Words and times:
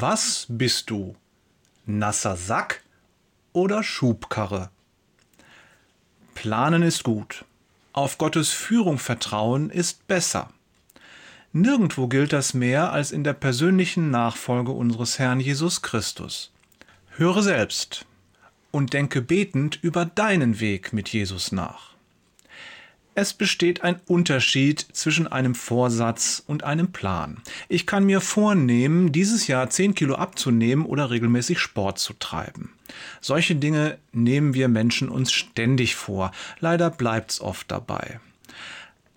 Was 0.00 0.46
bist 0.48 0.88
du? 0.88 1.14
Nasser 1.84 2.34
Sack 2.34 2.82
oder 3.52 3.82
Schubkarre? 3.82 4.70
Planen 6.34 6.82
ist 6.82 7.04
gut. 7.04 7.44
Auf 7.92 8.16
Gottes 8.16 8.48
Führung 8.48 8.98
vertrauen 8.98 9.68
ist 9.68 10.06
besser. 10.06 10.48
Nirgendwo 11.52 12.08
gilt 12.08 12.32
das 12.32 12.54
mehr 12.54 12.92
als 12.92 13.12
in 13.12 13.24
der 13.24 13.34
persönlichen 13.34 14.10
Nachfolge 14.10 14.72
unseres 14.72 15.18
Herrn 15.18 15.38
Jesus 15.38 15.82
Christus. 15.82 16.50
Höre 17.18 17.42
selbst 17.42 18.06
und 18.70 18.94
denke 18.94 19.20
betend 19.20 19.80
über 19.82 20.06
deinen 20.06 20.60
Weg 20.60 20.94
mit 20.94 21.10
Jesus 21.10 21.52
nach. 21.52 21.90
Es 23.14 23.34
besteht 23.34 23.82
ein 23.82 24.00
Unterschied 24.06 24.80
zwischen 24.92 25.26
einem 25.26 25.56
Vorsatz 25.56 26.44
und 26.46 26.62
einem 26.62 26.92
Plan. 26.92 27.38
Ich 27.68 27.84
kann 27.86 28.04
mir 28.04 28.20
vornehmen, 28.20 29.10
dieses 29.10 29.48
Jahr 29.48 29.68
10 29.68 29.96
Kilo 29.96 30.14
abzunehmen 30.14 30.86
oder 30.86 31.10
regelmäßig 31.10 31.58
Sport 31.58 31.98
zu 31.98 32.12
treiben. 32.14 32.72
Solche 33.20 33.56
Dinge 33.56 33.98
nehmen 34.12 34.54
wir 34.54 34.68
Menschen 34.68 35.08
uns 35.08 35.32
ständig 35.32 35.96
vor. 35.96 36.30
Leider 36.60 36.88
bleibt's 36.88 37.40
oft 37.40 37.70
dabei. 37.70 38.20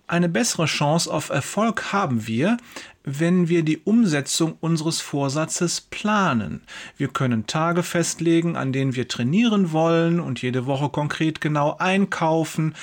Eine 0.06 0.28
bessere 0.28 0.66
Chance 0.66 1.10
auf 1.10 1.30
Erfolg 1.30 1.92
haben 1.92 2.26
wir, 2.26 2.58
wenn 3.04 3.48
wir 3.48 3.62
die 3.62 3.78
Umsetzung 3.78 4.56
unseres 4.60 5.00
Vorsatzes 5.00 5.80
planen. 5.80 6.62
Wir 6.96 7.08
können 7.08 7.46
Tage 7.46 7.82
festlegen, 7.82 8.56
an 8.56 8.72
denen 8.72 8.94
wir 8.94 9.08
trainieren 9.08 9.72
wollen 9.72 10.20
und 10.20 10.42
jede 10.42 10.66
Woche 10.66 10.90
konkret 10.90 11.40
genau 11.40 11.76
einkaufen 11.78 12.74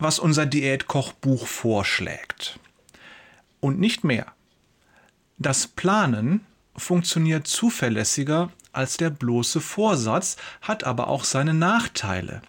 was 0.00 0.18
unser 0.18 0.46
Diätkochbuch 0.46 1.46
vorschlägt. 1.46 2.58
Und 3.60 3.78
nicht 3.78 4.04
mehr. 4.04 4.26
Das 5.38 5.66
Planen 5.66 6.44
funktioniert 6.76 7.46
zuverlässiger 7.46 8.50
als 8.72 8.96
der 8.96 9.10
bloße 9.10 9.60
Vorsatz, 9.60 10.36
hat 10.62 10.84
aber 10.84 11.08
auch 11.08 11.24
seine 11.24 11.54
Nachteile. 11.54 12.42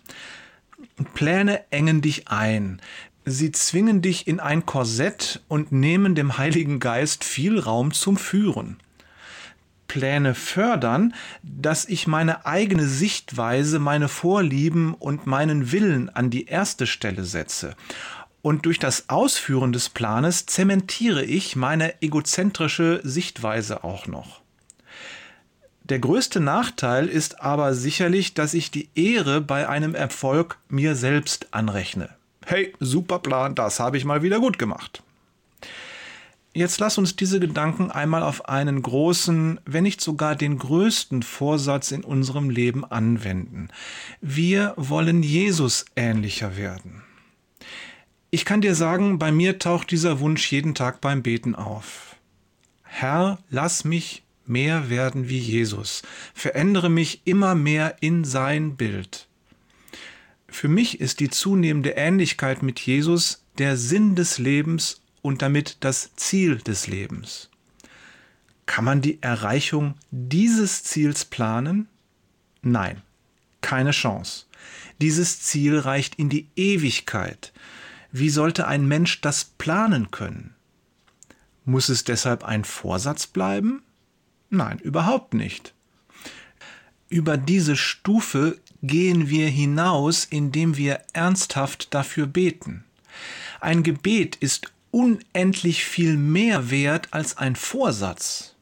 Pläne 1.14 1.72
engen 1.72 2.02
dich 2.02 2.28
ein. 2.28 2.82
Sie 3.26 3.52
zwingen 3.52 4.02
dich 4.02 4.28
in 4.28 4.40
ein 4.40 4.66
Korsett 4.66 5.42
und 5.48 5.72
nehmen 5.72 6.16
dem 6.16 6.38
Heiligen 6.38 6.80
Geist 6.80 7.24
viel 7.24 7.60
Raum 7.60 7.94
zum 7.94 8.18
Führen. 8.18 8.78
Pläne 9.92 10.36
fördern, 10.36 11.14
dass 11.44 11.84
ich 11.84 12.08
meine 12.08 12.46
eigene 12.46 12.88
Sichtweise, 12.88 13.78
meine 13.78 14.08
Vorlieben 14.08 14.94
und 14.94 15.28
meinen 15.28 15.74
Willen 15.74 16.08
an 16.08 16.30
die 16.30 16.46
erste 16.46 16.88
Stelle 16.88 17.26
setze. 17.26 17.76
Und 18.42 18.66
durch 18.66 18.80
das 18.80 19.10
Ausführen 19.10 19.74
des 19.74 19.90
Planes 19.90 20.46
zementiere 20.46 21.26
ich 21.26 21.58
meine 21.58 22.02
egozentrische 22.02 23.02
Sichtweise 23.04 23.84
auch 23.84 24.08
noch. 24.08 24.40
Der 25.84 26.00
größte 26.00 26.40
Nachteil 26.40 27.10
ist 27.10 27.42
aber 27.42 27.74
sicherlich, 27.74 28.34
dass 28.34 28.54
ich 28.54 28.72
die 28.72 28.88
Ehre 28.96 29.42
bei 29.42 29.68
einem 29.68 29.94
Erfolg 29.94 30.58
mir 30.70 30.96
selbst 30.96 31.50
anrechne. 31.52 32.08
Hey, 32.46 32.74
super 32.80 33.20
Plan, 33.20 33.56
das 33.56 33.82
habe 33.82 33.98
ich 33.98 34.06
mal 34.06 34.24
wieder 34.24 34.40
gut 34.40 34.58
gemacht. 34.58 35.04
Jetzt 36.54 36.80
lass 36.82 36.98
uns 36.98 37.16
diese 37.16 37.40
Gedanken 37.40 37.92
einmal 37.92 38.24
auf 38.24 38.50
einen 38.50 38.82
großen, 38.82 39.62
wenn 39.66 39.84
nicht 39.84 40.02
sogar 40.02 40.36
den 40.36 40.58
größten 40.58 41.24
Vorsatz 41.24 41.92
in 41.92 42.04
unserem 42.04 42.50
Leben 42.50 42.84
anwenden. 42.84 43.70
Wir 44.20 44.74
wollen 44.76 45.24
Jesus 45.24 45.86
ähnlicher 45.96 46.58
werden. 46.58 47.04
Ich 48.32 48.44
kann 48.44 48.60
dir 48.62 48.76
sagen, 48.76 49.18
bei 49.18 49.32
mir 49.32 49.60
taucht 49.60 49.92
dieser 49.92 50.20
Wunsch 50.20 50.52
jeden 50.52 50.76
Tag 50.76 51.00
beim 51.00 51.24
Beten 51.24 51.56
auf. 51.56 52.16
Herr, 52.84 53.40
lass 53.50 53.86
mich 53.86 54.24
mehr 54.46 54.90
werden 54.90 55.30
wie 55.30 55.40
Jesus. 55.40 56.02
Verändere 56.34 56.90
mich 56.90 57.22
immer 57.24 57.56
mehr 57.56 57.96
in 58.02 58.26
sein 58.26 58.76
Bild. 58.76 59.28
Für 60.50 60.68
mich 60.68 61.00
ist 61.00 61.22
die 61.22 61.30
zunehmende 61.30 61.92
Ähnlichkeit 61.92 62.62
mit 62.62 62.82
Jesus 62.82 63.46
der 63.58 63.78
Sinn 63.78 64.16
des 64.16 64.38
Lebens 64.38 65.01
und 65.22 65.42
damit 65.42 65.78
das 65.82 66.16
Ziel 66.16 66.58
des 66.58 66.88
Lebens. 66.88 67.50
Kann 68.66 68.86
man 68.86 69.02
die 69.02 69.22
Erreichung 69.22 69.96
dieses 70.12 70.84
Ziels 70.84 71.26
planen? 71.26 71.88
Nein, 72.62 73.02
keine 73.62 73.92
Chance. 73.92 74.46
Dieses 75.02 75.42
Ziel 75.42 75.78
reicht 75.80 76.16
in 76.16 76.30
die 76.30 76.48
Ewigkeit. 76.56 77.52
Wie 78.12 78.30
sollte 78.30 78.68
ein 78.68 78.88
Mensch 78.88 79.22
das 79.22 79.46
planen 79.46 80.12
können? 80.12 80.54
Muss 81.66 81.90
es 81.90 82.04
deshalb 82.04 82.44
ein 82.44 82.64
Vorsatz 82.64 83.28
bleiben? 83.28 83.84
Nein, 84.50 84.80
überhaupt 84.80 85.34
nicht. 85.34 85.74
Über 87.10 87.38
diese 87.38 87.76
Stufe 87.76 88.60
gehen 88.84 89.30
wir 89.30 89.50
hinaus, 89.50 90.26
indem 90.26 90.78
wir 90.78 91.02
ernsthaft 91.14 91.94
dafür 91.94 92.26
beten. 92.26 92.84
Ein 93.60 93.84
Gebet 93.84 94.36
ist 94.38 94.72
unendlich 94.92 95.84
viel 95.84 96.18
mehr 96.18 96.70
wert 96.70 97.08
als 97.12 97.38
ein 97.38 97.56
Vorsatz. 97.56 98.56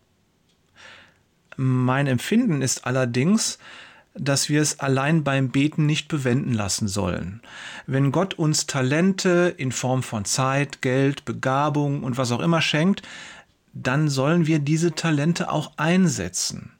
Mein 1.57 2.07
Empfinden 2.07 2.61
ist 2.61 2.85
allerdings, 2.85 3.59
dass 4.13 4.49
wir 4.49 4.61
es 4.61 4.79
allein 4.79 5.23
beim 5.23 5.49
Beten 5.49 5.85
nicht 5.85 6.07
bewenden 6.07 6.53
lassen 6.53 6.87
sollen. 6.87 7.41
Wenn 7.85 8.11
Gott 8.11 8.33
uns 8.35 8.65
Talente 8.65 9.53
in 9.57 9.71
Form 9.71 10.03
von 10.03 10.25
Zeit, 10.25 10.81
Geld, 10.81 11.25
Begabung 11.25 12.03
und 12.03 12.17
was 12.17 12.31
auch 12.31 12.39
immer 12.39 12.61
schenkt, 12.61 13.01
dann 13.73 14.09
sollen 14.09 14.47
wir 14.47 14.59
diese 14.59 14.93
Talente 14.93 15.51
auch 15.51 15.71
einsetzen. 15.77 16.71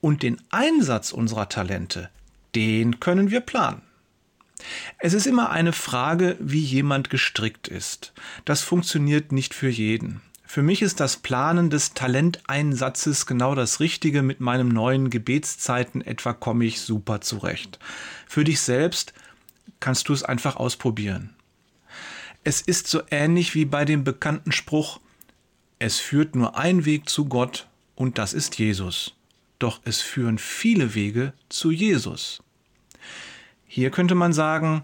Und 0.00 0.22
den 0.22 0.40
Einsatz 0.50 1.12
unserer 1.12 1.48
Talente, 1.48 2.10
den 2.54 3.00
können 3.00 3.30
wir 3.30 3.40
planen. 3.40 3.82
Es 4.98 5.12
ist 5.12 5.26
immer 5.26 5.50
eine 5.50 5.72
Frage, 5.72 6.36
wie 6.40 6.60
jemand 6.60 7.10
gestrickt 7.10 7.68
ist. 7.68 8.12
Das 8.44 8.62
funktioniert 8.62 9.32
nicht 9.32 9.54
für 9.54 9.68
jeden. 9.68 10.20
Für 10.46 10.62
mich 10.62 10.80
ist 10.80 11.00
das 11.00 11.16
Planen 11.16 11.70
des 11.70 11.92
Talenteinsatzes 11.94 13.26
genau 13.26 13.54
das 13.54 13.80
Richtige. 13.80 14.22
Mit 14.22 14.40
meinem 14.40 14.68
neuen 14.68 15.10
Gebetszeiten 15.10 16.02
etwa 16.02 16.32
komme 16.32 16.64
ich 16.64 16.80
super 16.80 17.20
zurecht. 17.20 17.78
Für 18.26 18.44
dich 18.44 18.60
selbst 18.60 19.12
kannst 19.80 20.08
du 20.08 20.12
es 20.12 20.22
einfach 20.22 20.56
ausprobieren. 20.56 21.34
Es 22.44 22.60
ist 22.60 22.86
so 22.86 23.02
ähnlich 23.10 23.54
wie 23.54 23.64
bei 23.64 23.84
dem 23.84 24.04
bekannten 24.04 24.52
Spruch, 24.52 25.00
es 25.78 25.98
führt 25.98 26.36
nur 26.36 26.56
ein 26.56 26.84
Weg 26.84 27.08
zu 27.08 27.26
Gott 27.26 27.66
und 27.96 28.18
das 28.18 28.32
ist 28.32 28.58
Jesus. 28.58 29.14
Doch 29.58 29.80
es 29.84 30.00
führen 30.00 30.38
viele 30.38 30.94
Wege 30.94 31.32
zu 31.48 31.70
Jesus. 31.70 32.42
Hier 33.66 33.90
könnte 33.90 34.14
man 34.14 34.32
sagen, 34.32 34.82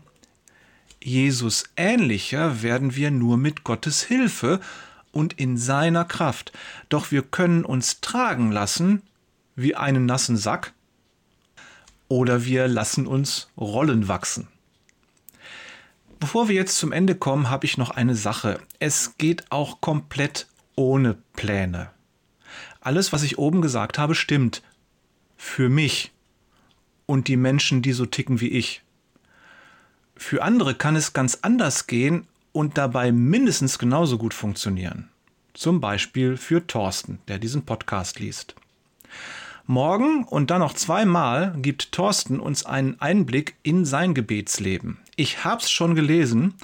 Jesus 1.03 1.65
ähnlicher 1.77 2.63
werden 2.63 2.95
wir 2.97 3.11
nur 3.11 3.37
mit 3.37 3.65
Gottes 3.65 4.03
Hilfe 4.03 4.61
und 5.11 5.35
in 5.35 5.57
seiner 5.57 6.05
Kraft. 6.05 6.53
Doch 6.89 7.11
wir 7.11 7.23
können 7.23 7.65
uns 7.65 8.01
tragen 8.01 8.51
lassen 8.53 9.03
wie 9.55 9.75
einen 9.75 10.07
nassen 10.07 10.37
Sack 10.37 10.73
oder 12.09 12.45
wir 12.45 12.69
lassen 12.69 13.07
uns 13.07 13.49
Rollen 13.57 14.09
wachsen. 14.09 14.49
Bevor 16.21 16.49
wir 16.49 16.55
jetzt 16.55 16.79
zum 16.79 16.93
Ende 16.93 17.15
kommen, 17.15 17.51
habe 17.51 17.67
ich 17.67 17.79
noch 17.79 17.91
eine 17.91 18.15
Sache. 18.15 18.61
Es 18.79 19.17
geht 19.19 19.51
auch 19.51 19.81
komplett 19.81 20.47
ohne 20.77 21.17
Pläne. 21.33 21.91
Alles, 22.81 23.13
was 23.13 23.23
ich 23.23 23.39
oben 23.39 23.61
gesagt 23.61 23.99
habe, 23.99 24.15
stimmt. 24.15 24.63
Für 25.37 25.69
mich 25.69 26.13
und 27.13 27.29
die 27.29 27.37
Menschen, 27.37 27.83
die 27.83 27.93
so 27.93 28.07
ticken 28.07 28.41
wie 28.41 28.49
ich. 28.49 28.81
Für 30.17 30.43
andere 30.43 30.75
kann 30.75 30.97
es 30.97 31.13
ganz 31.13 31.41
anders 31.43 31.87
gehen 31.87 32.27
und 32.53 32.79
dabei 32.79 33.13
mindestens 33.13 33.79
genauso 33.79 34.17
gut 34.17 34.33
funktionieren. 34.33 35.11
Zum 35.53 35.79
Beispiel 35.79 36.39
für 36.39 36.67
Thorsten, 36.67 37.19
der 37.29 37.39
diesen 37.39 37.67
Podcast 37.67 38.19
liest. 38.19 38.55
Morgen 39.67 40.25
und 40.25 40.51
dann 40.51 40.61
noch 40.61 40.73
zweimal 40.73 41.55
gibt 41.59 41.93
Thorsten 41.93 42.41
uns 42.41 42.65
einen 42.65 42.99
Einblick 42.99 43.57
in 43.63 43.85
sein 43.85 44.15
Gebetsleben. 44.15 44.97
Ich 45.15 45.45
hab's 45.45 45.71
schon 45.71 45.95
gelesen 45.95 46.55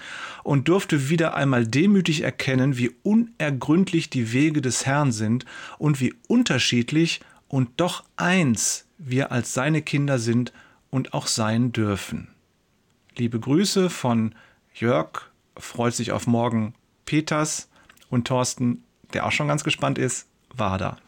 und 0.45 0.69
durfte 0.69 1.11
wieder 1.11 1.35
einmal 1.35 1.67
demütig 1.67 2.23
erkennen, 2.23 2.79
wie 2.79 2.91
unergründlich 3.03 4.09
die 4.09 4.33
Wege 4.33 4.63
des 4.63 4.87
Herrn 4.87 5.13
sind 5.13 5.45
und 5.77 6.01
wie 6.01 6.15
unterschiedlich 6.27 7.21
und 7.49 7.69
doch 7.77 8.05
eins 8.17 8.88
wir 8.99 9.33
als 9.33 9.55
seine 9.55 9.83
Kinder 9.83 10.19
sind 10.19 10.53
und 10.91 11.15
auch 11.15 11.27
sein 11.27 11.73
dürfen. 11.73 12.29
Liebe 13.17 13.41
Grüße 13.41 13.91
von 13.91 14.35
Jörg, 14.75 15.31
freut 15.57 15.95
sich 15.95 16.13
auf 16.13 16.27
morgen 16.27 16.75
Peters 17.05 17.69
und 18.11 18.27
Thorsten, 18.27 18.85
der 19.13 19.27
auch 19.27 19.33
schon 19.33 19.49
ganz 19.49 19.65
gespannt 19.65 19.99
ist, 19.99 20.29
war 20.55 20.79
da. 20.79 20.99